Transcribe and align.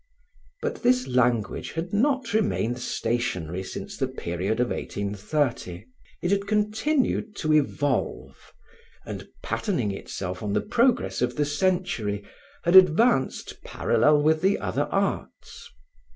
But 0.63 0.81
this 0.81 1.05
language 1.07 1.73
had 1.73 1.93
not 1.93 2.33
remained 2.33 2.79
stationery 2.79 3.61
since 3.63 3.95
the 3.97 4.07
period 4.07 4.59
of 4.59 4.69
1830. 4.71 5.85
It 6.23 6.31
had 6.31 6.47
continued 6.47 7.35
to 7.35 7.53
evolve 7.53 8.51
and, 9.05 9.27
patterning 9.43 9.91
itself 9.91 10.41
on 10.41 10.53
the 10.53 10.61
progress 10.61 11.21
of 11.21 11.35
the 11.35 11.45
century, 11.45 12.25
had 12.63 12.75
advanced 12.75 13.61
parallel 13.63 14.23
with 14.23 14.41
the 14.41 14.57
other 14.57 14.85
arts. 14.85 15.69